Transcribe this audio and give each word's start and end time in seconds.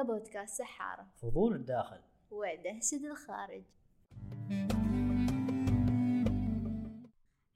هذا 0.00 0.08
بودكاست 0.08 0.58
سحارة. 0.58 1.06
فضول 1.16 1.54
الداخل. 1.54 2.00
ودهشة 2.30 3.10
الخارج. 3.10 3.62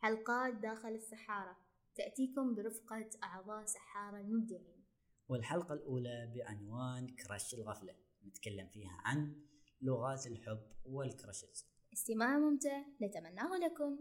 حلقات 0.02 0.54
داخل 0.54 0.88
السحارة. 0.88 1.56
تأتيكم 1.94 2.54
برفقة 2.54 3.10
أعضاء 3.22 3.64
سحارة 3.64 4.20
المبدعين. 4.20 4.84
والحلقة 5.28 5.74
الأولى 5.74 6.32
بعنوان 6.34 7.06
كراش 7.06 7.54
الغفلة. 7.54 7.94
نتكلم 8.26 8.68
فيها 8.68 9.00
عن 9.04 9.36
لغات 9.82 10.26
الحب 10.26 10.62
والكراشز. 10.84 11.66
استماع 11.92 12.38
ممتع 12.38 12.82
نتمناه 13.02 13.58
لكم. 13.58 13.98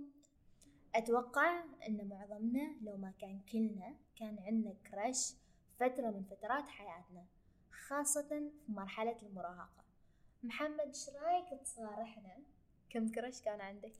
أتوقع 0.95 1.63
أن 1.87 2.07
معظمنا 2.07 2.75
لو 2.81 2.97
ما 2.97 3.13
كان 3.19 3.39
كلنا 3.51 3.95
كان 4.15 4.39
عندنا 4.39 4.73
كراش 4.73 5.33
فترة 5.79 6.11
من 6.11 6.23
فترات 6.23 6.67
حياتنا. 6.67 7.25
خاصة 7.73 8.29
في 8.29 8.71
مرحلة 8.71 9.17
المراهقة. 9.23 9.83
محمد 10.43 10.79
إيش 10.87 11.09
رأيك 11.09 11.61
تصارحنا؟ 11.61 12.37
كم 12.89 13.11
كراش 13.11 13.41
كان 13.41 13.61
عندك؟ 13.61 13.93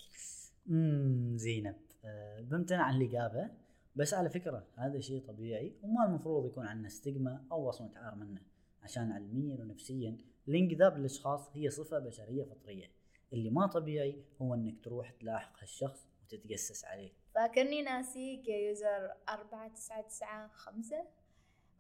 امم 0.70 1.38
زينب. 1.38 1.76
أه 2.06 2.42
بمتنع 2.42 2.84
عن 2.84 3.02
الإجابة 3.02 3.50
بس 3.96 4.14
على 4.14 4.30
فكرة 4.30 4.68
هذا 4.76 5.00
شيء 5.00 5.26
طبيعي 5.28 5.76
وما 5.84 6.06
المفروض 6.06 6.46
يكون 6.46 6.68
عندنا 6.68 6.90
ستيغما 6.90 7.46
أو 7.52 7.68
وصمة 7.68 7.98
عار 7.98 8.16
منه 8.16 8.42
عشان 8.84 9.12
علميا 9.12 9.56
ونفسيا 9.56 10.18
الانجذاب 10.48 10.98
للأشخاص 10.98 11.50
هي 11.54 11.70
صفة 11.70 12.00
بشرية 12.00 12.44
فطرية. 12.44 12.92
اللي 13.34 13.50
ما 13.50 13.68
طبيعي 13.68 14.24
هو 14.42 14.54
إنك 14.54 14.84
تروح 14.84 15.12
تلاحق 15.12 15.60
هالشخص 15.60 16.08
وتتجسس 16.24 16.86
عليه. 16.86 17.12
فاكرني 17.36 17.82
ناسيك 17.82 18.48
يا 18.48 18.58
يوزر 18.58 19.14
أربعة 19.30 19.68
تسعة 19.74 20.02
تسعة 20.02 20.48
خمسة؟ 20.48 21.06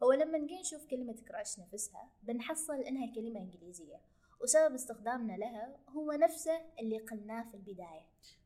هو 0.04 0.12
لما 0.12 0.38
نجي 0.38 0.60
نشوف 0.60 0.86
كلمة 0.86 1.16
كراش 1.28 1.60
نفسها 1.60 2.10
بنحصل 2.24 2.74
إنها 2.74 3.14
كلمة 3.16 3.40
إنجليزية 3.40 4.02
وسبب 4.42 4.74
استخدامنا 4.74 5.34
لها 5.34 5.76
هو 5.90 6.12
نفسه 6.12 6.62
اللي 6.80 7.00
قلناه 7.00 7.44
في 7.52 7.58
البداية. 7.58 8.06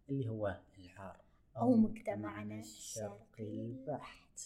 اللي 0.09 0.30
هو 0.30 0.58
العار 0.80 1.22
أو 1.58 1.76
مجتمعنا 1.76 2.59
الشرقي. 2.59 3.62
البحت. 3.62 4.39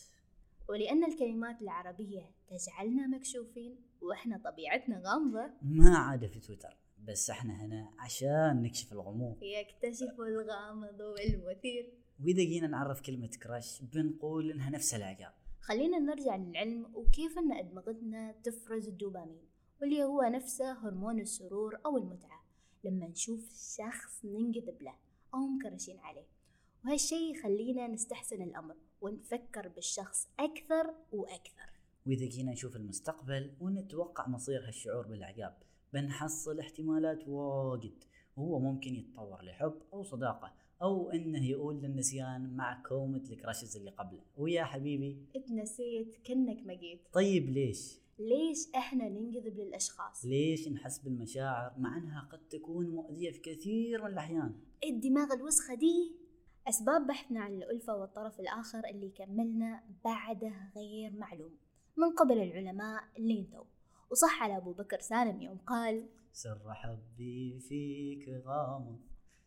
ولأن 0.69 1.03
الكلمات 1.03 1.61
العربية 1.61 2.29
تجعلنا 2.49 3.07
مكشوفين 3.07 3.75
وإحنا 4.01 4.37
طبيعتنا 4.37 5.01
غامضة. 5.05 5.51
ما 5.61 5.97
عاد 5.97 6.25
في 6.25 6.39
تويتر 6.39 6.77
بس 7.07 7.29
إحنا 7.29 7.65
هنا 7.65 7.91
عشان 7.99 8.61
نكشف 8.61 8.93
الغموض. 8.93 9.43
يكتشف 9.43 10.19
الغامض 10.19 10.99
والمثير. 10.99 11.93
وإذا 12.23 12.43
جينا 12.43 12.67
نعرف 12.67 13.01
كلمة 13.01 13.27
كراش 13.43 13.81
بنقول 13.81 14.51
إنها 14.51 14.69
نفس 14.69 14.93
العقاب 14.93 15.33
خلينا 15.61 15.99
نرجع 15.99 16.35
للعلم 16.35 16.95
وكيف 16.95 17.37
أن 17.37 17.51
أدمغتنا 17.51 18.31
تفرز 18.31 18.87
الدوبامين 18.87 19.49
واللي 19.81 20.03
هو 20.03 20.21
نفسه 20.21 20.71
هرمون 20.71 21.19
السرور 21.19 21.79
أو 21.85 21.97
المتعة. 21.97 22.41
لما 22.83 23.07
نشوف 23.07 23.53
شخص 23.77 24.25
ننجذب 24.25 24.81
له 24.81 24.95
أو 25.33 25.39
مكرشين 25.39 25.99
عليه 25.99 26.27
وهالشي 26.85 27.31
يخلينا 27.31 27.87
نستحسن 27.87 28.41
الأمر 28.41 28.75
ونفكر 29.01 29.67
بالشخص 29.67 30.29
أكثر 30.39 30.95
وأكثر. 31.11 31.71
وإذا 32.07 32.25
جينا 32.25 32.51
نشوف 32.51 32.75
المستقبل 32.75 33.53
ونتوقع 33.59 34.27
مصير 34.27 34.67
هالشعور 34.67 35.07
بالعقاب 35.07 35.57
بنحصل 35.93 36.59
احتمالات 36.59 37.27
واجد. 37.27 38.03
وهو 38.37 38.59
ممكن 38.59 38.95
يتطور 38.95 39.41
لحب 39.43 39.81
أو 39.93 40.03
صداقة 40.03 40.53
أو 40.81 41.11
إنه 41.11 41.45
يقول 41.45 41.81
للنسيان 41.81 42.55
مع 42.55 42.83
كومة 42.83 43.23
الكراشز 43.31 43.77
اللي 43.77 43.91
قبله. 43.91 44.21
ويا 44.37 44.63
حبيبي. 44.63 45.25
اتنسيت 45.35 46.15
كأنك 46.23 46.65
ما 46.65 46.73
جيت. 46.73 47.01
طيب 47.13 47.49
ليش؟ 47.49 48.01
ليش 48.19 48.57
إحنا 48.75 49.09
ننجذب 49.09 49.57
للأشخاص؟ 49.59 50.25
ليش 50.25 50.67
نحس 50.67 50.99
بالمشاعر 50.99 51.73
مع 51.77 51.97
إنها 51.97 52.29
قد 52.31 52.47
تكون 52.47 52.89
مؤذية 52.89 53.31
في 53.31 53.39
كثير 53.39 54.01
من 54.03 54.07
الأحيان؟ 54.11 54.55
الدماغ 54.89 55.33
الوسخة 55.33 55.75
دي 55.75 56.15
أسباب 56.67 57.07
بحثنا 57.07 57.39
عن 57.39 57.53
الألفة 57.53 57.95
والطرف 57.95 58.39
الآخر 58.39 58.81
اللي 58.89 59.09
كملنا 59.09 59.83
بعده 60.05 60.71
غير 60.75 61.13
معلوم. 61.13 61.51
من 61.97 62.15
قبل 62.19 62.41
العلماء 62.41 63.03
اللي 63.17 63.39
أنتوا. 63.39 63.63
وصح 64.11 64.43
على 64.43 64.57
أبو 64.57 64.73
بكر 64.73 64.99
سالم 64.99 65.41
يوم 65.41 65.57
قال 65.57 66.05
سر 66.33 66.73
حبي 66.73 67.59
فيك 67.59 68.29
غامض. 68.45 68.99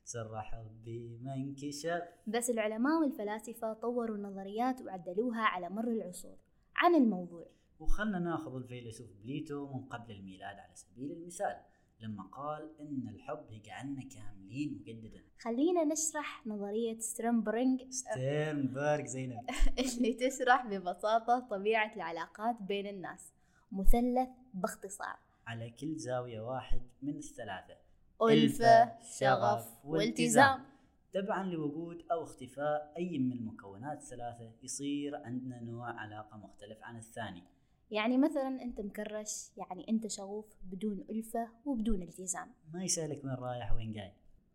سر 0.04 0.42
حبي 0.42 1.18
ما 1.22 1.34
انكشف 1.34 2.02
بس 2.26 2.50
العلماء 2.50 3.00
والفلاسفة 3.00 3.72
طوروا 3.72 4.16
النظريات 4.16 4.82
وعدلوها 4.82 5.42
على 5.42 5.68
مر 5.68 5.88
العصور 5.88 6.36
عن 6.76 6.94
الموضوع. 6.94 7.46
وخلنا 7.80 8.18
ناخذ 8.18 8.56
الفيلسوف 8.56 9.08
بليتو 9.22 9.66
من 9.66 9.84
قبل 9.84 10.12
الميلاد 10.12 10.56
على 10.58 10.74
سبيل 10.74 11.12
المثال 11.12 11.56
لما 12.00 12.22
قال 12.22 12.70
إن 12.80 13.08
الحب 13.08 13.50
يجعلنا 13.50 14.02
كاملين 14.02 14.78
مجددا. 14.80 15.22
خلينا 15.38 15.84
نشرح 15.84 16.46
نظرية 16.46 16.98
ستيرنبرغ 16.98 17.82
ستيرنبرغ 17.90 19.04
زينب. 19.04 19.50
اللي 19.78 20.14
تشرح 20.14 20.66
ببساطة 20.66 21.38
طبيعة 21.50 21.94
العلاقات 21.96 22.62
بين 22.62 22.86
الناس. 22.86 23.32
مثلث 23.72 24.28
باختصار. 24.54 25.16
على 25.46 25.70
كل 25.70 25.96
زاوية 25.96 26.40
واحد 26.40 26.82
من 27.02 27.16
الثلاثة. 27.16 27.83
ألفة 28.22 29.02
شغف 29.02 29.84
والتزام. 29.84 30.64
تبعا 31.12 31.44
لوجود 31.44 32.04
أو 32.12 32.22
اختفاء 32.22 32.92
أي 32.98 33.18
من 33.18 33.32
المكونات 33.32 33.98
الثلاثة 33.98 34.52
يصير 34.62 35.16
عندنا 35.16 35.60
نوع 35.60 36.00
علاقة 36.00 36.36
مختلف 36.36 36.78
عن 36.82 36.96
الثاني. 36.96 37.42
يعني 37.90 38.18
مثلا 38.18 38.62
أنت 38.62 38.80
مكرش 38.80 39.50
يعني 39.56 39.88
أنت 39.88 40.06
شغوف 40.06 40.46
بدون 40.62 41.04
ألفة 41.10 41.48
وبدون 41.64 42.02
التزام. 42.02 42.48
ما 42.72 42.84
يسألك 42.84 43.24
وين 43.24 43.34
رايح 43.34 43.72
وين 43.72 43.92
جاي 43.92 44.12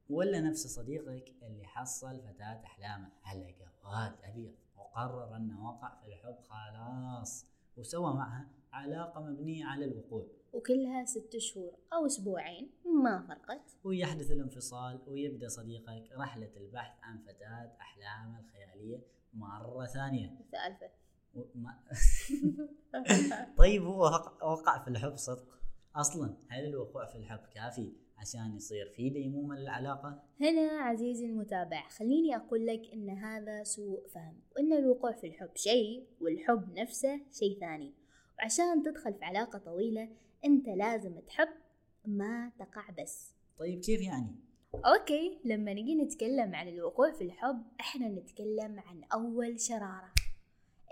ولا 0.09 0.41
نفس 0.41 0.68
صديقك 0.68 1.34
اللي 1.44 1.66
حصل 1.66 2.22
فتاة 2.22 2.62
أحلامه. 2.66 3.09
على 3.24 3.56
جواد 3.59 4.16
أبيض 4.24 4.53
وقرر 4.78 5.36
أنه 5.36 5.68
وقع 5.68 5.96
في 6.02 6.08
الحب 6.08 6.36
خلاص. 6.41 7.46
وسوى 7.78 8.14
معها 8.14 8.47
علاقة 8.74 9.22
مبنية 9.22 9.66
على 9.66 9.86
الوقوع. 9.86 10.28
وكلها 10.53 11.05
ست 11.05 11.37
شهور 11.37 11.73
أو 11.93 12.05
أسبوعين 12.05 12.69
ما 13.03 13.21
فرقت. 13.27 13.77
ويحدث 13.83 14.31
الانفصال 14.31 14.99
ويبدأ 15.07 15.47
صديقك 15.47 16.11
رحلة 16.19 16.49
البحث 16.57 17.03
عن 17.03 17.17
فتاة 17.17 17.71
أحلامه 17.81 18.39
الخيالية 18.39 19.01
مرة 19.33 19.85
ثانية. 19.85 20.37
سالفة. 20.51 20.89
وما 21.35 21.79
طيب 23.57 23.83
هو 23.83 24.03
وق- 24.05 24.43
وقع 24.43 24.83
في 24.83 24.87
الحب 24.89 25.15
صدق؟ 25.15 25.59
أصلا 25.95 26.33
هل 26.49 26.66
الوقوع 26.66 27.05
في 27.05 27.17
الحب 27.17 27.39
كافي 27.53 27.93
عشان 28.17 28.55
يصير 28.55 28.89
في 28.95 29.09
ديمومة 29.09 29.55
للعلاقة؟ 29.55 30.23
هنا 30.41 30.71
عزيزي 30.81 31.25
المتابع 31.25 31.87
خليني 31.89 32.35
أقول 32.35 32.66
لك 32.67 32.81
إن 32.93 33.09
هذا 33.09 33.63
سوء 33.63 34.07
فهم 34.07 34.39
وإن 34.55 34.73
الوقوع 34.73 35.11
في 35.11 35.27
الحب 35.27 35.49
شيء 35.55 36.07
والحب 36.21 36.73
نفسه 36.79 37.21
شيء 37.31 37.59
ثاني. 37.59 37.93
وعشان 38.39 38.83
تدخل 38.83 39.13
في 39.13 39.25
علاقة 39.25 39.59
طويلة 39.59 40.09
أنت 40.45 40.67
لازم 40.67 41.19
تحب 41.19 41.50
ما 42.05 42.51
تقع 42.59 42.89
بس. 42.89 43.31
طيب 43.59 43.79
كيف 43.79 44.01
يعني؟ 44.01 44.35
okay 44.75 45.40
لما 45.45 45.73
نجي 45.73 45.95
نتكلم 45.95 46.55
عن 46.55 46.67
الوقوع 46.67 47.11
في 47.11 47.23
الحب 47.23 47.63
إحنا 47.79 48.07
نتكلم 48.09 48.79
عن 48.79 49.03
أول 49.13 49.59
شرارة. 49.59 50.13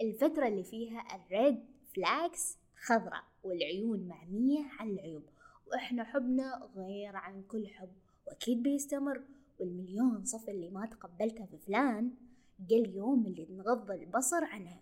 الفترة 0.02 0.48
اللي 0.48 0.64
فيها 0.64 1.04
ال 1.16 1.27
red 1.27 1.60
flags 1.96 2.58
خضراء 2.76 3.24
والعيون 3.44 4.08
معمية 4.08 4.66
على 4.80 4.92
العيوب. 4.92 5.24
وإحنا 5.68 6.04
حبنا 6.04 6.70
غير 6.76 7.16
عن 7.16 7.44
كل 7.44 7.68
حب 7.68 7.92
وأكيد 8.28 8.64
بيستمر. 8.64 9.22
والمليون 9.60 10.26
صفة 10.26 10.50
اللي 10.50 10.70
ما 10.70 10.86
تقبلتها 10.86 11.46
في 11.46 11.58
فلان 11.58 12.12
جا 12.60 12.76
اليوم 12.78 13.26
اللي 13.26 13.48
نغض 13.50 13.92
البصر 13.92 14.44
عنها. 14.44 14.82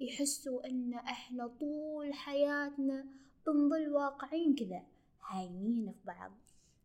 يحسوا 0.00 0.66
إن 0.66 0.94
إحنا 0.94 1.46
طول 1.46 2.14
حياتنا 2.14 3.06
بنظل 3.46 3.88
واقعين 3.92 4.54
كذا. 4.54 4.82
هايمين 5.30 5.92
في 5.92 6.06
بعض. 6.06 6.32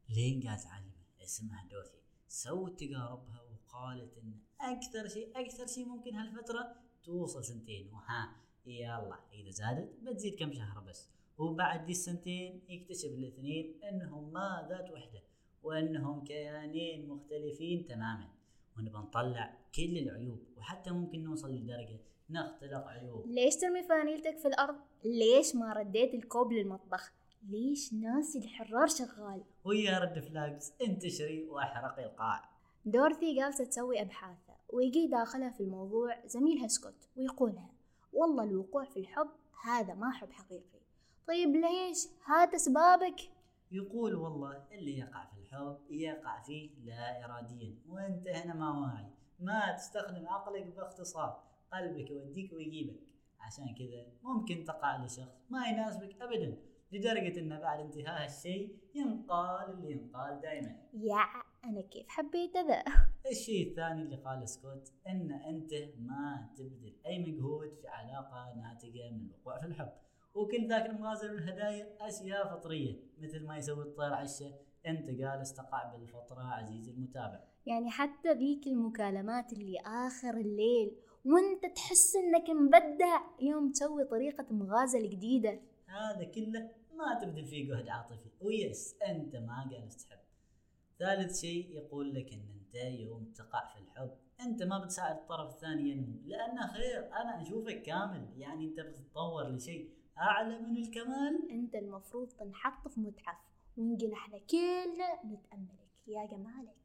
لين 0.09 0.48
قالت 0.48 0.65
عالمة 0.65 0.92
اسمها 1.24 1.68
دوروثي. 1.71 1.97
سوت 2.27 2.80
تجاربها 2.80 3.42
وقالت 3.42 4.18
إن 4.18 4.33
أكثر 4.62 5.07
شيء 5.07 5.31
أكثر 5.36 5.68
شيء 5.68 5.86
ممكن 5.86 6.15
هالفترة 6.15 6.75
توصل 7.04 7.44
سنتين. 7.44 7.94
وها 7.94 8.36
يلا 8.65 9.19
إذا 9.33 9.51
زادت 9.51 10.00
بتزيد 10.04 10.36
كم 10.39 10.54
شهر 10.54 10.80
بس. 10.80 11.09
وبعد 11.38 11.86
دي 11.86 11.92
السنتين 11.92 12.62
يكتشف 12.69 13.09
الاثنين 13.09 13.83
إنهم 13.83 14.33
ما 14.33 14.68
ذات 14.69 14.92
وحدة 14.92 15.24
وإنهم 15.63 16.24
كيانين 16.24 17.07
مختلفين 17.07 17.86
تماما. 17.86 18.30
ونبى 18.77 18.98
نطلع 18.98 19.57
كل 19.75 19.98
العيوب 19.98 20.39
وحتى 20.57 20.92
ممكن 20.92 21.24
نوصل 21.24 21.51
لدرجة 21.51 22.00
نختلق 22.29 22.88
عيوب. 22.88 23.27
ليش 23.27 23.56
ترمي 23.56 23.83
فانيلتك 23.83 24.38
في 24.38 24.47
الأرض؟ 24.47 24.75
ليش 25.03 25.56
ما 25.56 25.74
رديت 25.74 26.13
الكوب 26.13 26.51
للمطبخ؟ 26.51 27.12
ليش 27.50 27.94
ناسي 27.94 28.39
الحرار 28.39 28.88
شغال؟ 28.88 29.44
ويا 29.63 30.00
رد 30.00 30.19
فلاجز 30.19 30.74
انتشري 30.81 31.44
وأحرقي 31.44 32.06
القاع. 32.06 32.50
دورثي 32.85 33.35
جالسة 33.35 33.63
تسوي 33.63 34.01
أبحاثها 34.01 34.57
ويجي 34.69 35.07
داخلها 35.07 35.50
في 35.50 35.62
الموضوع 35.62 36.25
زميلها 36.25 36.68
سكوت 36.68 37.07
ويقولها 37.18 37.69
والله 38.13 38.44
الوقوع 38.44 38.85
في 38.85 39.00
الحب 39.00 39.30
هذا 39.63 39.94
ما 39.94 40.12
حب 40.12 40.31
حقيقي. 40.31 40.80
طيب 41.27 41.56
ليش؟ 41.56 42.07
هات 42.25 42.53
أسبابك. 42.53 43.19
يقول 43.71 44.15
والله 44.15 44.63
اللي 44.71 44.97
يقع 44.97 45.25
في 45.25 45.38
الحب 45.39 45.77
يقع 45.89 46.41
فيه 46.41 46.69
لا 46.85 47.25
إراديا 47.25 47.75
وأنت 47.89 48.27
هنا 48.27 48.53
ما 48.53 48.80
واعي. 48.80 49.07
ما 49.39 49.71
تستخدم 49.71 50.27
عقلك 50.27 50.65
باختصار. 50.65 51.44
قلبك 51.73 52.09
يوديك 52.09 52.53
ويجيبك. 52.53 52.99
عشان 53.39 53.75
كذا 53.75 54.05
ممكن 54.23 54.63
تقع 54.63 55.05
لشخص 55.05 55.35
ما 55.49 55.67
يناسبك 55.67 56.21
أبدا 56.21 56.57
لدرجة 56.91 57.39
أنه 57.39 57.59
بعد 57.59 57.79
انتهاء 57.79 58.25
الشيء 58.25 58.77
ينقال 58.95 59.71
اللي 59.71 59.91
ينقال 59.91 60.41
دائما 60.41 60.75
يا 60.93 61.23
أنا 61.65 61.81
كيف 61.81 62.07
حبيت 62.07 62.57
ذا 62.57 62.83
الشيء 63.31 63.69
الثاني 63.69 64.01
اللي 64.01 64.15
قال 64.15 64.49
سكوت 64.49 64.91
إن 65.07 65.31
أنت 65.31 65.73
ما 65.99 66.49
تبذل 66.57 66.95
أي 67.05 67.19
مجهود 67.19 67.73
في 67.81 67.87
علاقة 67.87 68.53
ناتجة 68.55 69.09
من 69.11 69.25
الوقوع 69.25 69.59
في 69.59 69.65
الحب. 69.65 69.89
وكل 70.35 70.67
ذاك 70.67 70.85
المغازل 70.85 71.33
والهدايا 71.33 71.97
أشياء 72.01 72.47
فطرية 72.47 72.99
مثل 73.19 73.45
ما 73.45 73.57
يسوي 73.57 73.83
الطير 73.83 74.13
عشه 74.13 74.53
أنت 74.85 75.09
جالس 75.09 75.53
تقع 75.53 75.95
بالفطره 75.95 76.43
عزيزي 76.43 76.91
المتابع. 76.91 77.43
يعني 77.65 77.89
حتى 77.89 78.33
ذيك 78.33 78.67
المكالمات 78.67 79.53
اللي 79.53 79.77
آخر 79.85 80.37
الليل 80.37 80.95
وانت 81.25 81.75
تحس 81.75 82.15
انك 82.15 82.49
مبدع 82.49 83.21
يوم 83.41 83.71
تسوي 83.71 84.03
طريقة 84.03 84.45
مغازل 84.53 85.09
جديدة 85.09 85.59
هذا 85.85 86.23
كله 86.23 86.71
ما 86.93 87.19
تبذل 87.21 87.45
فيه 87.45 87.67
جهد 87.67 87.89
عاطفي. 87.89 88.29
ويس 88.41 88.95
أنت 89.07 89.35
ما 89.35 89.67
جالس 89.71 90.05
تحب. 90.05 90.19
ثالث 90.99 91.41
شيء 91.41 91.71
يقول 91.71 92.13
لك 92.13 92.33
إن 92.33 92.45
أنت 92.59 92.75
يوم 92.99 93.33
تقع 93.35 93.73
في 93.73 93.79
الحب 93.79 94.11
أنت 94.41 94.63
ما 94.63 94.79
بتساعد 94.79 95.15
الطرف 95.15 95.55
الثاني 95.55 95.89
ينمو 95.89 96.19
لأنه 96.25 96.67
خير 96.67 97.07
أنا 97.07 97.41
أشوفك 97.41 97.81
كامل. 97.81 98.29
يعني 98.37 98.65
أنت 98.65 98.79
بتتطور 98.79 99.49
لشيء 99.49 99.89
أعلى 100.17 100.59
من 100.59 100.77
الكمال. 100.77 101.51
أنت 101.51 101.75
المفروض 101.75 102.27
تنحط 102.27 102.87
في 102.87 102.99
متحف 102.99 103.37
ونجي 103.77 104.13
إحنا 104.13 104.37
كلنا 104.37 105.25
نتأملك. 105.25 105.87
يا 106.07 106.25
جمالك. 106.25 106.75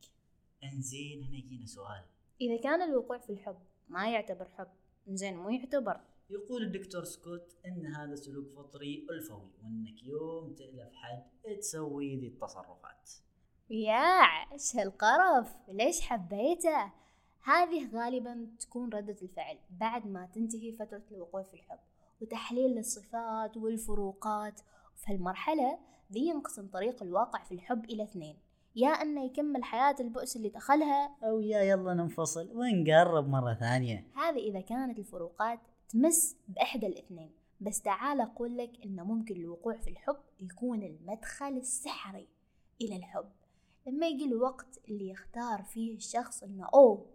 إنزين 0.64 1.25
هنا 1.25 1.37
يجينا 1.37 1.67
سؤال. 1.67 2.05
إذا 2.40 2.62
كان 2.62 2.82
الوقوع 2.82 3.19
في 3.19 3.31
الحب 3.31 3.58
ما 3.93 4.11
يعتبر 4.11 4.49
حب. 4.59 4.69
زين 5.09 5.37
مو 5.37 5.50
يعتبر. 5.50 6.00
يقول 6.31 6.62
الدكتور 6.62 7.05
سكوت 7.05 7.56
إن 7.67 7.87
هذا 7.87 8.15
سلوك 8.15 8.49
فطري 8.49 9.06
ألفوي 9.11 9.50
وإنك 9.62 10.03
يوم 10.03 10.55
تألف 10.55 10.93
حد 10.94 11.56
تسوي 11.59 12.17
ذي 12.17 12.27
التصرفات. 12.27 13.11
يا 13.71 14.21
إيش 14.53 14.77
هالقرف 14.77 15.56
ليش 15.69 16.00
حبيته؟ 16.00 16.93
هذه 17.44 17.91
غالبا 17.94 18.49
تكون 18.61 18.93
ردة 18.93 19.17
الفعل 19.23 19.59
بعد 19.71 20.06
ما 20.06 20.27
تنتهي 20.27 20.73
فترة 20.73 21.03
الوقوع 21.11 21.43
في 21.43 21.55
الحب 21.55 21.79
وتحليل 22.21 22.79
الصفات 22.79 23.56
والفروقات. 23.56 24.61
في 24.97 25.12
هالمرحلة 25.12 25.79
ذي 26.12 26.21
ينقسم 26.21 26.69
طريق 26.69 27.03
الواقع 27.03 27.45
في 27.45 27.53
الحب 27.53 27.85
إلى 27.85 28.03
اثنين. 28.03 28.38
يا 28.77 28.89
أنه 28.89 29.25
يكمل 29.25 29.65
حياة 29.65 29.97
البؤس 30.01 30.37
اللي 30.37 30.49
دخلها. 30.49 31.17
أو 31.25 31.41
يا 31.41 31.63
يلا 31.63 31.95
ننفصل 31.95 32.51
ونقرب 32.55 33.29
مرة 33.29 33.55
ثانية. 33.55 34.07
هذا 34.15 34.37
إذا 34.39 34.61
كانت 34.61 34.99
الفروقات 34.99 35.61
تمس 35.89 36.37
بإحدى 36.49 36.87
الاثنين. 36.87 37.31
بس 37.61 37.83
تعال 37.83 38.21
أقول 38.21 38.57
لك 38.57 38.71
إنه 38.85 39.05
ممكن 39.05 39.37
الوقوع 39.37 39.77
في 39.77 39.91
الحب 39.91 40.17
يكون 40.41 40.83
المدخل 40.83 41.57
السحري 41.57 42.29
إلى 42.81 42.97
الحب. 42.97 43.29
لما 43.87 44.07
يجي 44.07 44.25
الوقت 44.25 44.81
اللي 44.89 45.09
يختار 45.09 45.63
فيه 45.63 45.97
الشخص 45.97 46.43
إنه 46.43 46.69
أوه 46.75 47.07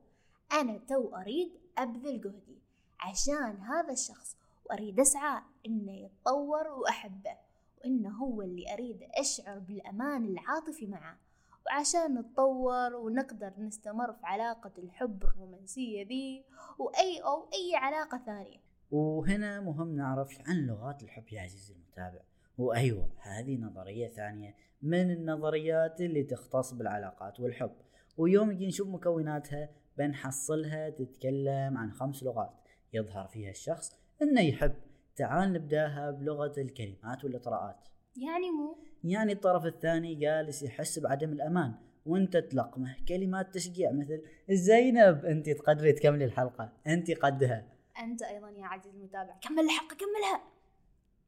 أنا 0.51 0.77
تو 0.77 1.15
أريد 1.15 1.51
أبذل 1.77 2.21
جهدي 2.21 2.57
عشان 2.99 3.61
هذا 3.61 3.91
الشخص 3.93 4.37
وأريد 4.65 4.99
أسعى 4.99 5.41
إنه 5.65 5.91
يتطور 5.91 6.67
وأحبه 6.67 7.37
وإنه 7.77 8.09
هو 8.09 8.41
اللي 8.41 8.73
أريد 8.73 9.03
أشعر 9.17 9.59
بالأمان 9.59 10.25
العاطفي 10.25 10.87
معه. 10.87 11.17
وعشان 11.67 12.19
نتطور 12.19 12.95
ونقدر 12.95 13.53
نستمر 13.57 14.13
في 14.13 14.25
علاقة 14.25 14.71
الحب 14.77 15.23
الرومانسية 15.23 16.07
ذي 16.07 16.45
وأي 16.79 17.19
أو 17.19 17.49
أي 17.53 17.75
علاقة 17.75 18.17
ثانية. 18.25 18.57
وهنا 18.91 19.61
مهم 19.61 19.95
نعرف 19.95 20.41
عن 20.47 20.55
لغات 20.55 21.03
الحب 21.03 21.23
يا 21.31 21.41
عزيزي 21.41 21.73
المتابع. 21.73 22.21
وأيوة 22.57 23.09
هذه 23.19 23.57
نظرية 23.57 24.07
ثانية 24.07 24.55
من 24.81 25.11
النظريات 25.11 26.01
اللي 26.01 26.23
تختص 26.23 26.73
بالعلاقات 26.73 27.39
والحب. 27.39 27.75
ويوم 28.17 28.51
نجي 28.51 28.67
نشوف 28.67 28.87
مكوناتها 28.87 29.69
بنحصلها 29.97 30.89
تتكلم 30.89 31.77
عن 31.77 31.91
خمس 31.91 32.23
لغات. 32.23 32.53
يظهر 32.93 33.27
فيها 33.27 33.49
الشخص 33.49 33.99
إنه 34.21 34.41
يحب. 34.41 34.73
تعال 35.15 35.53
نبدأها 35.53 36.11
بلغة 36.11 36.53
الكلمات 36.57 37.23
والإطراءات. 37.23 37.87
يعني 38.15 38.51
مو؟ 38.51 38.77
يعني 39.09 39.33
الطرف 39.33 39.65
الثاني 39.65 40.15
جالس 40.15 40.63
يحس 40.63 40.99
بعدم 40.99 41.31
الأمان 41.31 41.73
وانت 42.05 42.37
تلقمه 42.37 42.95
كلمات 43.07 43.53
تشجيع 43.53 43.91
مثل 43.91 44.21
زينب 44.49 45.25
أنت 45.25 45.49
تقدري 45.49 45.91
تكملي 45.91 46.25
الحلقة 46.25 46.73
أنت 46.87 47.11
قدها. 47.11 47.65
أنت 48.03 48.21
أيضا 48.23 48.49
يا 48.49 48.65
عزيزي 48.65 48.97
المتابع 48.97 49.35
كمل 49.41 49.59
الحلقة 49.59 49.95
كملها. 49.95 50.43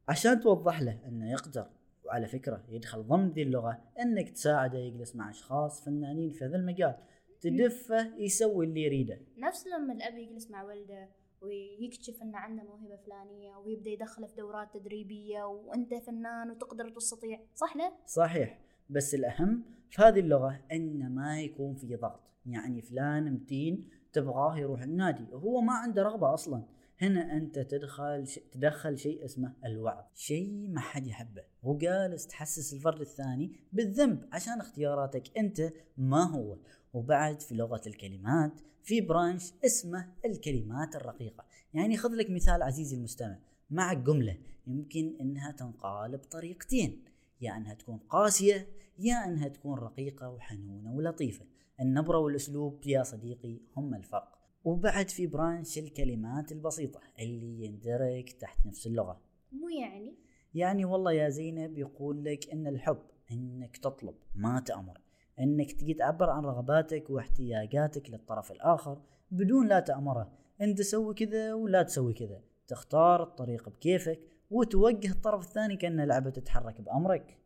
عشان 0.08 0.40
توضح 0.40 0.82
له 0.82 0.98
إنه 1.08 1.30
يقدر 1.30 1.66
وعلى 2.04 2.26
فكرة 2.26 2.64
يدخل 2.68 3.02
ضمن 3.02 3.30
ذي 3.30 3.42
اللغة 3.42 3.78
إنك 4.00 4.30
تساعده 4.30 4.78
يجلس 4.78 5.16
مع 5.16 5.30
أشخاص 5.30 5.84
فنانين 5.84 6.30
في 6.30 6.44
هذا 6.44 6.56
المجال 6.56 6.96
تدفه 7.40 8.16
يسوي 8.18 8.66
اللي 8.66 8.82
يريده. 8.82 9.18
نفس 9.38 9.66
لما 9.66 9.92
الأب 9.92 10.18
يجلس 10.18 10.50
مع 10.50 10.62
ولده 10.62 11.08
ويكتشف 11.42 12.22
إنه 12.22 12.38
عنده 12.38 12.62
موهبة 12.62 12.96
فلانية 12.96 13.56
ويبدأ 13.56 13.90
يدخله 13.90 14.26
في 14.26 14.36
دورات 14.36 14.74
تدريبية 14.74 15.44
وأنت 15.44 15.94
فنان 15.94 16.50
وتقدر 16.50 16.90
تستطيع. 16.90 17.40
صح 17.54 17.76
لا؟ 17.76 17.92
صحيح. 18.06 18.60
بس 18.90 19.14
الأهم 19.14 19.64
في 19.90 20.02
هذه 20.02 20.20
اللغة 20.20 20.60
إن 20.72 21.14
ما 21.14 21.40
يكون 21.40 21.74
في 21.74 21.96
ضغط. 21.96 22.20
يعني 22.46 22.82
فلان 22.82 23.32
متين 23.32 23.88
تبغاه 24.12 24.58
يروح 24.58 24.82
النادي. 24.82 25.26
وهو 25.32 25.60
ما 25.60 25.72
عنده 25.72 26.02
رغبة 26.02 26.34
أصلا. 26.34 26.64
هنا 27.02 27.36
أنت 27.36 27.58
تدخل 27.58 28.26
ش... 28.26 28.38
تدخل 28.52 28.98
شيء 28.98 29.24
اسمه 29.24 29.52
الوعظ. 29.64 30.04
شيء 30.14 30.68
ما 30.68 30.80
حد 30.80 31.06
يحبه. 31.06 31.42
وجالس 31.62 32.26
تحسس 32.26 32.74
الفرد 32.74 33.00
الثاني 33.00 33.52
بالذنب 33.72 34.28
عشان 34.32 34.60
اختياراتك. 34.60 35.38
أنت 35.38 35.72
ما 35.96 36.22
هو. 36.22 36.56
وبعد 36.92 37.40
في 37.40 37.54
لغة 37.54 37.80
الكلمات 37.86 38.60
في 38.82 39.00
برانش 39.00 39.52
اسمه 39.64 40.12
الكلمات 40.24 40.96
الرقيقة. 40.96 41.44
يعني 41.74 41.96
خذ 41.96 42.10
لك 42.10 42.30
مثال 42.30 42.62
عزيزي 42.62 42.96
المستمع. 42.96 43.38
مع 43.70 43.92
جملة 43.92 44.38
يمكن 44.66 45.16
إنها 45.20 45.52
تنقال 45.52 46.16
بطريقتين. 46.16 47.04
يا 47.40 47.56
إنها 47.56 47.74
تكون 47.74 47.98
قاسية 47.98 48.68
يا 48.98 49.24
إنها 49.24 49.48
تكون 49.48 49.78
رقيقة 49.78 50.30
وحنونة 50.30 50.94
ولطيفة. 50.94 51.44
النبرة 51.80 52.18
والأسلوب 52.18 52.86
يا 52.86 53.02
صديقي 53.02 53.60
هم 53.76 53.94
الفرق. 53.94 54.38
وبعد 54.64 55.10
في 55.10 55.26
برانش 55.26 55.78
الكلمات 55.78 56.52
البسيطة 56.52 57.00
اللي 57.18 57.64
يندرج 57.64 58.24
تحت 58.24 58.66
نفس 58.66 58.86
اللغة. 58.86 59.20
مو 59.52 59.68
يعني؟ 59.68 60.14
يعني 60.54 60.84
والله 60.84 61.12
يا 61.12 61.28
زينب 61.28 61.78
يقول 61.78 62.24
لك 62.24 62.50
إن 62.52 62.66
الحب 62.66 63.02
إنك 63.30 63.76
تطلب 63.76 64.14
ما 64.34 64.60
تأمر. 64.60 65.00
إنك 65.40 65.72
تجي 65.72 65.94
تعبر 65.94 66.30
عن 66.30 66.44
رغباتك 66.44 67.10
واحتياجاتك 67.10 68.10
للطرف 68.10 68.52
الآخر 68.52 69.02
بدون 69.30 69.68
لا 69.68 69.80
تأمره. 69.80 70.32
أنت 70.60 70.82
سوي 70.82 71.14
كذا 71.14 71.54
ولا 71.54 71.82
تسوي 71.82 72.14
كذا. 72.14 72.42
تختار 72.66 73.22
الطريق 73.22 73.68
بكيفك 73.68 74.20
وتوجه 74.50 75.10
الطرف 75.10 75.46
الثاني 75.46 75.76
كأنه 75.76 76.04
لعبة 76.04 76.30
تتحرك 76.30 76.80
بأمرك. 76.80 77.38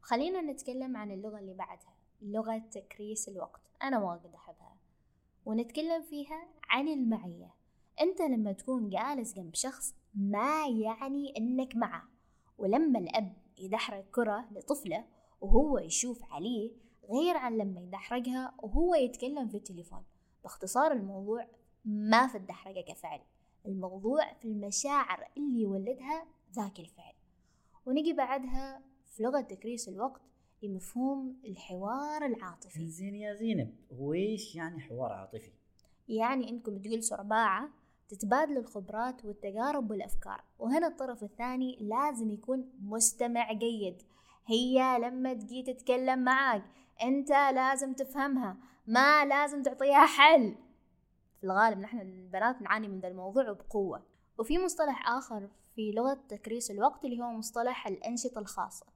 خلينا 0.00 0.42
نتكلم 0.42 0.96
عن 0.96 1.10
اللغة 1.10 1.38
اللي 1.38 1.54
بعدها 1.54 1.94
لغة 2.22 2.58
تكريس 2.58 3.28
الوقت. 3.28 3.60
أنا 3.82 3.98
واجد 3.98 4.34
أحبها. 4.34 4.76
ونتكلم 5.44 6.02
فيها 6.02 6.48
عن 6.68 6.88
المعية. 6.88 7.54
أنت 8.00 8.20
لما 8.20 8.52
تكون 8.52 8.88
جالس 8.88 9.34
جنب 9.34 9.54
شخص 9.54 9.94
ما 10.14 10.66
يعني 10.66 11.34
أنك 11.38 11.76
معه. 11.76 12.02
ولما 12.58 12.98
الأب 12.98 13.36
يدحرج 13.58 14.04
كرة 14.12 14.48
لطفله 14.52 15.04
وهو 15.40 15.78
يشوف 15.78 16.24
عليه 16.32 16.72
غير 17.10 17.36
عن 17.36 17.58
لما 17.58 17.80
يدحرجها 17.80 18.54
وهو 18.58 18.94
يتكلم 18.94 19.48
في 19.48 19.56
التليفون. 19.56 20.02
باختصار 20.42 20.92
الموضوع 20.92 21.46
ما 21.84 22.26
في 22.26 22.38
الدحرجة 22.38 22.80
كفعل. 22.80 23.20
الموضوع 23.66 24.32
في 24.32 24.44
المشاعر 24.44 25.24
اللي 25.36 25.60
يولدها 25.60 26.26
ذاك 26.52 26.80
الفعل. 26.80 27.14
ونجي 27.86 28.12
بعدها 28.12 28.82
في 29.06 29.22
لغة 29.22 29.40
تكريس 29.40 29.88
الوقت 29.88 30.22
لمفهوم 30.62 31.40
الحوار 31.44 32.26
العاطفي. 32.26 32.86
زين 32.86 33.14
يا 33.14 33.34
زينب 33.34 33.74
وإيش 33.98 34.56
يعني 34.56 34.80
حوار 34.80 35.12
عاطفي؟ 35.12 35.52
يعني 36.08 36.50
إنكم 36.50 36.78
تجلسوا 36.78 37.16
أربعة 37.16 37.68
تتبادلوا 38.08 38.62
الخبرات 38.62 39.24
والتجارب 39.24 39.90
والأفكار. 39.90 40.44
وهنا 40.58 40.86
الطرف 40.86 41.22
الثاني 41.22 41.76
لازم 41.80 42.30
يكون 42.30 42.72
مستمع 42.80 43.52
جيد. 43.52 44.02
هي 44.46 44.98
لما 44.98 45.34
تجي 45.34 45.62
تتكلم 45.62 46.18
معاك 46.18 46.64
انت 47.02 47.30
لازم 47.30 47.92
تفهمها. 47.92 48.56
ما 48.86 49.24
لازم 49.24 49.62
تعطيها 49.62 50.06
حل. 50.06 50.54
في 51.40 51.44
الغالب 51.44 51.78
نحن 51.78 52.00
البنات 52.00 52.62
نعاني 52.62 52.88
من 52.88 53.00
ذا 53.00 53.08
الموضوع 53.08 53.52
بقوة. 53.52 54.06
وفي 54.38 54.58
مصطلح 54.58 55.08
آخر 55.08 55.48
في 55.74 55.92
لغة 55.92 56.20
تكريس 56.28 56.70
الوقت 56.70 57.04
اللي 57.04 57.20
هو 57.20 57.32
مصطلح 57.32 57.86
الأنشطة 57.86 58.38
الخاصة. 58.38 58.86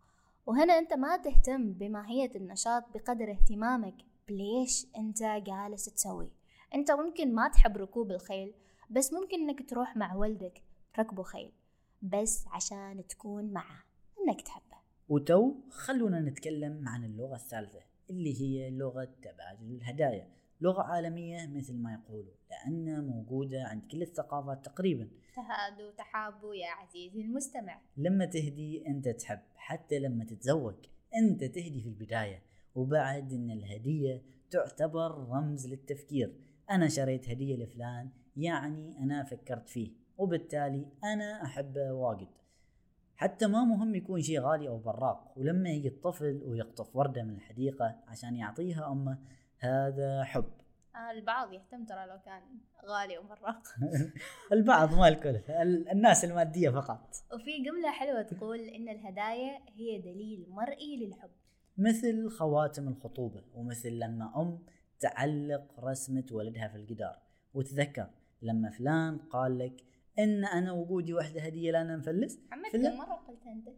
وهنا 0.46 0.78
أنت 0.78 0.92
ما 0.92 1.16
تهتم 1.16 1.72
بماهية 1.72 2.30
النشاط 2.36 2.84
بقدر 2.94 3.30
اهتمامك 3.30 3.96
بليش 4.28 4.86
أنت 4.96 5.22
جالس 5.22 5.84
تسوي. 5.84 6.30
أنت 6.74 6.90
ممكن 6.90 7.34
ما 7.34 7.48
تحب 7.48 7.76
ركوب 7.76 8.10
الخيل 8.10 8.54
بس 8.90 9.12
ممكن 9.12 9.40
أنك 9.40 9.70
تروح 9.70 9.96
مع 9.96 10.14
ولدك 10.14 10.62
تركبوا 10.94 11.24
خيل 11.24 11.52
بس 12.02 12.44
عشان 12.52 13.06
تكون 13.08 13.52
معه 13.52 13.84
أنك 14.18 14.40
تحبه. 14.40 14.76
وتو 15.08 15.54
خلونا 15.70 16.20
نتكلم 16.20 16.88
عن 16.88 17.04
اللغة 17.04 17.34
الثالثة. 17.34 17.80
اللي 18.10 18.40
هي 18.40 18.70
لغة 18.70 19.08
تبادل 19.22 19.74
الهدايا. 19.76 20.28
لغة 20.60 20.82
عالمية 20.82 21.46
مثل 21.46 21.74
ما 21.76 21.92
يقولوا 21.92 22.34
لأنها 22.50 23.00
موجودة 23.00 23.62
عند 23.64 23.86
كل 23.86 24.02
الثقافات 24.02 24.64
تقريبا. 24.64 25.08
تهادوا 25.36 25.90
تحابوا 25.90 26.54
يا 26.54 26.70
عزيزي 26.70 27.20
المستمع. 27.20 27.80
لما 27.96 28.24
تهدي 28.24 28.86
أنت 28.86 29.08
تحب 29.08 29.40
حتى 29.56 29.98
لما 29.98 30.24
تتزوج 30.24 30.74
أنت 31.16 31.44
تهدي 31.44 31.80
في 31.80 31.88
البداية. 31.88 32.42
وبعد 32.74 33.32
أن 33.32 33.50
الهدية 33.50 34.22
تعتبر 34.50 35.28
رمز 35.28 35.66
للتفكير. 35.66 36.40
أنا 36.70 36.88
شريت 36.88 37.28
هدية 37.28 37.56
لفلان 37.56 38.10
يعني 38.36 38.98
أنا 38.98 39.24
فكرت 39.24 39.68
فيه 39.68 39.90
وبالتالي 40.18 40.86
أنا 41.04 41.42
أحبه 41.44 41.92
واجد. 41.92 42.28
حتى 43.16 43.46
ما 43.46 43.64
مهم 43.64 43.94
يكون 43.94 44.22
شيء 44.22 44.40
غالي 44.40 44.68
أو 44.68 44.78
براق 44.78 45.32
ولما 45.38 45.68
يجي 45.70 45.88
الطفل 45.88 46.42
ويقطف 46.44 46.96
وردة 46.96 47.22
من 47.22 47.34
الحديقة 47.34 47.96
عشان 48.08 48.36
يعطيها 48.36 48.92
أمه 48.92 49.18
هذا 49.58 50.24
حب. 50.24 50.44
آه 50.96 51.10
البعض 51.10 51.52
يهتم 51.52 51.84
ترى 51.84 52.06
لو 52.06 52.18
كان 52.24 52.42
غالي 52.86 53.18
ومراق 53.18 53.62
البعض 54.52 54.94
ما 54.94 55.08
الكل 55.08 55.28
ال- 55.48 55.88
الناس 55.88 56.24
المادية 56.24 56.70
فقط. 56.70 57.08
وفي 57.34 57.62
جملة 57.64 57.90
حلوة 57.90 58.22
تقول 58.22 58.58
إن 58.58 58.88
الهدايا 58.88 59.58
هي 59.74 59.98
دليل 60.00 60.46
مرئي 60.48 60.96
للحب. 61.06 61.30
مثل 61.78 62.30
خواتم 62.30 62.88
الخطوبة 62.88 63.42
ومثل 63.54 63.88
لما 63.98 64.32
أم 64.42 64.58
تعلق 65.00 65.80
رسمة 65.80 66.24
ولدها 66.32 66.68
في 66.68 66.76
الجدار. 66.76 67.18
وتذكر 67.54 68.10
لما 68.42 68.70
فلان 68.70 69.18
قال 69.18 69.58
لك 69.58 69.84
إن 70.18 70.44
أنا 70.44 70.72
وجودي 70.72 71.12
لنا 71.72 71.96
نفلس 71.96 72.38
محمد 72.50 72.70
فيلم؟ 72.70 72.90
كم 72.90 72.96
مرة 72.98 73.14
قلت 73.14 73.46
أنت. 73.46 73.68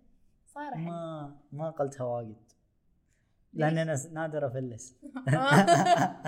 صار 0.46 0.74
ما 0.76 1.36
ما 1.52 1.70
قلتها 1.70 2.04
واجد. 2.04 2.36
لأن 3.52 3.78
أنا 3.78 3.96
س- 3.96 4.06
نادر 4.06 4.44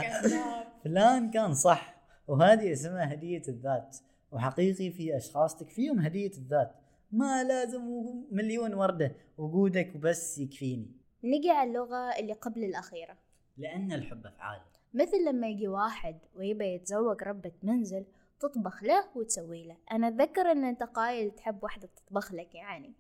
كذاب 0.03 0.67
فلان 0.85 1.31
كان 1.31 1.55
صح 1.55 1.97
وهذه 2.29 2.73
اسمها 2.73 3.13
هدية 3.13 3.43
الذات. 3.49 3.97
وحقيقي 4.33 4.91
في 4.91 5.17
أشخاص 5.17 5.57
تكفيهم 5.59 5.99
هدية 5.99 6.31
الذات. 6.39 6.75
ما 7.13 7.45
لازم 7.45 7.83
مليون 8.31 8.75
وردة. 8.75 9.13
وجودك 9.39 9.93
وبس 9.95 10.39
يكفيني. 10.39 10.91
نجي 11.25 11.51
على 11.51 11.69
اللغة 11.71 12.19
اللي 12.19 12.33
قبل 12.33 12.65
الأخيرة. 12.65 13.17
لأن 13.57 13.93
الحب 13.93 14.27
أفعال. 14.27 14.61
مثل 14.95 15.25
لما 15.29 15.49
يجي 15.49 15.69
واحد 15.69 16.19
ويبى 16.35 16.65
يتزوج 16.75 17.23
ربة 17.23 17.53
منزل 17.63 18.05
تطبخ 18.41 18.83
له 18.85 19.05
وتسوي 19.15 19.65
له. 19.65 19.77
أنا 19.93 20.09
أتذكر 20.09 20.53
أن 20.53 20.65
أنت 20.65 20.83
قايل 20.83 21.31
تحب 21.31 21.63
واحدة 21.63 21.89
تطبخ 21.97 22.33
لك 22.33 22.55
يعني. 22.55 22.95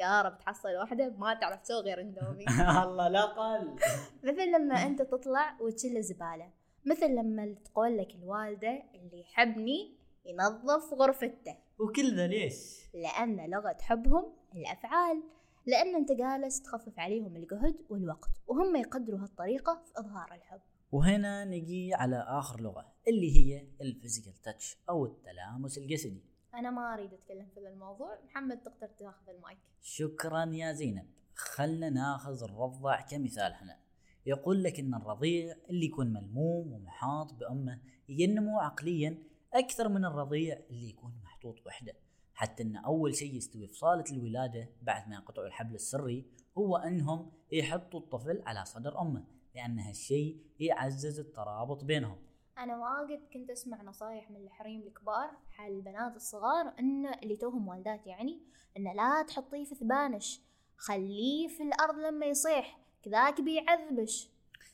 يا 0.00 0.22
رب 0.22 0.38
تحصل 0.38 0.68
واحدة 0.68 1.08
ما 1.18 1.34
تعرف 1.34 1.60
تسوي 1.60 1.80
غير 1.80 2.00
إندومي. 2.00 2.44
الله 2.84 3.08
لا 3.08 3.24
قال 3.24 3.76
مثل 4.22 4.46
لما 4.52 4.74
أنت 4.74 5.02
تطلع 5.02 5.56
وتشيل 5.60 5.96
الزبالة. 5.96 6.50
مثل 6.84 7.10
لما 7.10 7.54
تقول 7.64 7.98
لك 7.98 8.14
الوالدة 8.14 8.82
اللي 8.94 9.20
يحبني 9.20 9.94
ينظف 10.26 10.94
غرفته. 10.94 11.56
وكل 11.78 12.16
ذا 12.16 12.26
ليش؟ 12.26 12.80
لأن 12.94 13.50
لغة 13.50 13.76
حبهم 13.80 14.32
الأفعال. 14.56 15.22
لأن 15.66 15.96
أنت 15.96 16.12
جالس 16.12 16.62
تخفف 16.62 16.98
عليهم 16.98 17.36
الجهد 17.36 17.76
والوقت. 17.90 18.30
وهم 18.46 18.76
يقدروا 18.76 19.20
هالطريقة 19.20 19.82
في 19.84 20.00
إظهار 20.00 20.34
الحب. 20.34 20.60
وهنا 20.92 21.44
نجي 21.44 21.94
على 21.94 22.16
آخر 22.28 22.60
لغة 22.60 22.92
اللي 23.08 23.36
هي 23.36 23.68
ال 23.80 23.86
physical 23.86 24.34
touch 24.42 24.76
أو 24.88 25.06
التلامس 25.06 25.78
الجسدي. 25.78 26.24
أنا 26.54 26.70
ما 26.70 26.94
أريد 26.94 27.12
أتكلم 27.12 27.46
في 27.54 27.60
الموضوع. 27.60 28.18
محمد 28.24 28.62
تقدر 28.62 28.86
تاخذ 28.86 29.28
المايك. 29.28 29.58
شكرا 29.80 30.44
يا 30.44 30.72
زينب. 30.72 31.06
خلنا 31.34 31.90
ناخذ 31.90 32.42
الرضع 32.42 33.00
كمثال 33.00 33.52
هنا. 33.54 33.78
يقول 34.26 34.62
لك 34.62 34.80
إن 34.80 34.94
الرضيع 34.94 35.56
اللي 35.70 35.86
يكون 35.86 36.12
ملموم 36.12 36.72
ومحاط 36.72 37.34
بأمه 37.34 37.80
ينمو 38.08 38.60
عقليا 38.60 39.22
أكثر 39.54 39.88
من 39.88 40.04
الرضيع 40.04 40.58
اللي 40.70 40.88
يكون 40.88 41.12
محطوط 41.24 41.66
وحده. 41.66 41.92
حتى 42.34 42.62
إن 42.62 42.76
أول 42.76 43.14
شيء 43.14 43.34
يستوي 43.34 43.66
في 43.66 43.74
صالة 43.74 44.04
الولادة 44.12 44.68
بعد 44.82 45.08
ما 45.08 45.14
ينقطعوا 45.14 45.46
الحبل 45.46 45.74
السري 45.74 46.26
هو 46.58 46.76
إنهم 46.76 47.32
يحطوا 47.52 48.00
الطفل 48.00 48.42
على 48.46 48.64
صدر 48.64 49.00
أمه. 49.00 49.37
لأن 49.58 49.78
هالشيء 49.78 50.36
يعزز 50.60 51.20
الترابط 51.20 51.84
بينهم. 51.84 52.16
أنا 52.58 52.76
واجد 52.76 53.20
كنت 53.32 53.50
أسمع 53.50 53.82
نصايح 53.82 54.30
من 54.30 54.36
الحريم 54.36 54.82
الكبار 54.82 55.30
حال 55.50 55.72
البنات 55.72 56.16
الصغار 56.16 56.74
إن 56.78 57.06
اللي 57.06 57.36
توهم 57.36 57.68
والدات 57.68 58.06
يعني 58.06 58.40
إن 58.76 58.84
لا 58.96 59.22
تحطيه 59.28 59.64
في 59.64 59.74
ثبانش 59.74 60.40
خليه 60.76 61.48
في 61.48 61.62
الأرض 61.62 61.98
لما 61.98 62.26
يصيح 62.26 62.78
كذاك 63.02 63.40
بيعذبش. 63.40 64.30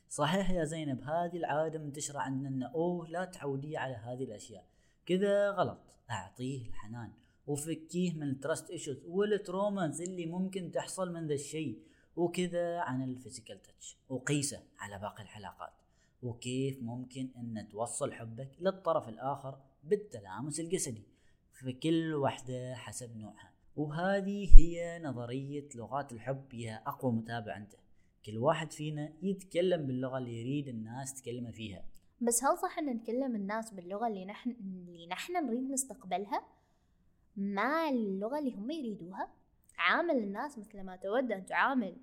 صحيح 0.09 0.51
يا 0.51 0.65
زينب 0.65 1.03
هذه 1.03 1.37
العادة 1.37 1.79
منتشرة 1.79 2.19
عندنا 2.19 2.49
انه 2.49 2.75
أوه 2.75 3.09
لا 3.09 3.25
تعوديه 3.25 3.79
على 3.79 3.95
هذه 3.95 4.25
الأشياء. 4.25 4.65
كذا 5.07 5.51
غلط 5.51 5.81
أعطيه 6.11 6.69
الحنان. 6.69 7.13
وفكيه 7.47 8.15
من 8.15 8.31
ال 8.31 8.37
trust 8.37 8.71
issues 8.71 9.05
وال 9.07 9.28
traumas 9.28 10.01
اللي 10.01 10.27
ممكن 10.27 10.71
تحصل 10.73 11.13
من 11.13 11.27
ذا 11.27 11.35
الشيء. 11.35 11.94
وكذا 12.17 12.81
عن 12.81 13.03
ال 13.03 13.09
physical 13.09 13.63
touch. 13.63 13.99
وقيسه 14.09 14.63
على 14.79 14.99
باقي 14.99 15.23
الحلقات. 15.23 15.73
وكيف 16.23 16.83
ممكن 16.83 17.29
إن 17.37 17.69
توصل 17.69 18.13
حبك 18.13 18.51
للطرف 18.61 19.09
الآخر 19.09 19.59
بالتلامس 19.85 20.61
الجسدي. 20.61 21.03
في 21.53 21.73
كل 21.73 22.15
وحدة 22.15 22.75
حسب 22.75 23.17
نوعها. 23.17 23.53
وهذه 23.77 24.59
هي 24.59 24.99
نظرية 25.03 25.69
لغات 25.75 26.13
الحب. 26.13 26.55
يا 26.55 26.83
أقوى 26.87 27.13
متابع 27.13 27.57
أنت. 27.57 27.75
كل 28.27 28.39
واحد 28.39 28.73
فينا 28.73 29.13
يتكلم 29.23 29.87
باللغة 29.87 30.19
اللي 30.19 30.41
يريد 30.41 30.69
الناس 30.69 31.23
تكلمه 31.23 31.51
فيها. 31.51 31.85
بس 32.21 32.45
هل 32.45 32.59
صح 32.59 32.79
إن 32.79 32.87
نكلم 32.97 33.37
الناس 33.37 33.75
باللغة 33.75 34.07
اللي 34.07 34.25
نحن 34.25 34.51
اللي 34.51 35.07
نحن 35.07 35.47
نريد 35.47 35.71
نستقبلها؟ 35.71 36.43
ما 37.37 37.89
اللغة 37.89 38.39
اللي 38.39 38.55
هم 38.55 38.71
يريدوها؟ 38.71 39.29
عامل 39.79 40.19
الناس 40.19 40.59
مثل 40.59 40.83
ما 40.83 40.97
تود 40.97 41.33
أن 41.33 41.47
تعامل. 41.47 41.97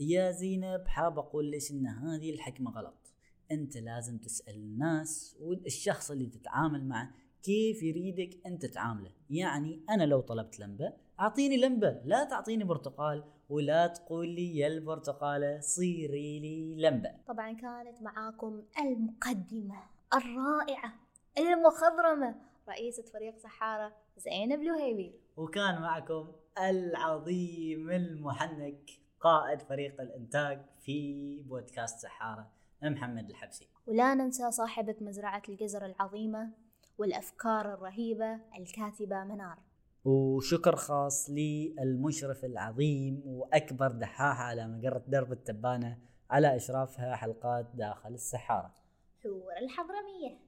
يا 0.00 0.30
زينب 0.30 0.86
حاب 0.86 1.18
أقول 1.18 1.50
ليش 1.50 1.70
إن 1.70 1.86
هذه 1.86 2.34
الحكمة 2.34 2.70
غلط؟ 2.70 3.14
أنت 3.50 3.76
لازم 3.76 4.18
تسأل 4.18 4.54
الناس 4.54 5.36
والشخص 5.40 6.10
اللي 6.10 6.26
تتعامل 6.26 6.88
معه 6.88 7.10
كيف 7.42 7.82
يريدك 7.82 8.46
أنت 8.46 8.66
تعامله 8.66 9.10
يعني 9.30 9.84
أنا 9.90 10.04
لو 10.04 10.20
طلبت 10.20 10.60
لمبة 10.60 10.92
أعطيني 11.20 11.56
لمبة. 11.56 12.00
لا 12.04 12.24
تعطيني 12.24 12.64
برتقال 12.64 13.24
ولا 13.48 13.86
تقول 13.86 14.28
لي 14.28 14.56
يا 14.56 14.66
البرتقالة 14.66 15.60
صيري 15.60 16.40
لي 16.40 16.76
لمبة. 16.76 17.10
طبعا 17.26 17.52
كانت 17.52 18.02
معاكم 18.02 18.62
المقدمة 18.80 19.82
الرائعة 20.14 20.94
المخضرمة. 21.38 22.34
رئيسة 22.68 23.02
فريق 23.02 23.36
سحارة 23.36 23.92
زينب 24.16 24.62
لهيبي. 24.62 25.14
وكان 25.36 25.80
معكم 25.82 26.32
العظيم 26.58 27.90
المحنك 27.90 28.90
قائد 29.20 29.62
فريق 29.62 30.00
الإنتاج 30.00 30.60
في 30.80 31.40
بودكاست 31.42 31.98
سحارة 31.98 32.50
محمد 32.82 33.30
الحبسي. 33.30 33.68
ولا 33.86 34.14
ننسى 34.14 34.50
صاحبة 34.50 34.96
مزرعة 35.00 35.42
الجزر 35.48 35.86
العظيمة 35.86 36.50
والأفكار 36.98 37.74
الرهيبة 37.74 38.40
الكاتبة 38.58 39.24
منار. 39.24 39.58
وشكر 40.04 40.76
خاص 40.76 41.30
للمشرف 41.30 42.44
العظيم 42.44 43.22
وأكبر 43.26 43.88
دحاحة 43.88 44.42
على 44.42 44.66
مقرة 44.66 45.04
درب 45.08 45.32
التبانة 45.32 45.98
على 46.30 46.56
إشرافها 46.56 47.16
حلقات 47.16 47.70
داخل 47.74 48.14
السحارة. 48.14 48.74
حور 49.22 49.52
الحضرمية. 49.62 50.38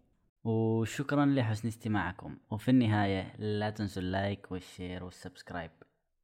وشكرا 0.45 1.27
لحسن 1.27 1.69
استماعكم. 1.69 2.39
وفي 2.51 2.71
النهاية 2.71 3.37
لا 3.37 3.71
تنسوا 3.71 4.03
ال 4.03 4.13
like 4.13 4.53
وال 4.53 4.68
share 4.68 5.05
وال 5.05 5.16
subscribe. 5.16 5.71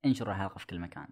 انشروا 0.06 0.32
الحلقة 0.34 0.58
في 0.58 0.66
كل 0.66 0.78
مكان. 0.78 1.04